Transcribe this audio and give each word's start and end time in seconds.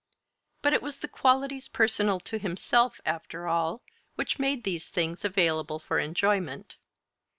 But 0.63 0.73
it 0.73 0.81
was 0.81 0.97
the 0.97 1.07
qualities 1.07 1.67
personal 1.67 2.19
to 2.21 2.39
himself, 2.39 2.99
after 3.05 3.47
all, 3.47 3.83
which 4.15 4.39
made 4.39 4.63
these 4.63 4.89
things 4.89 5.23
available 5.23 5.77
for 5.77 5.99
enjoyment. 5.99 6.75